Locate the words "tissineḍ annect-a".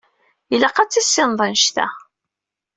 0.91-1.87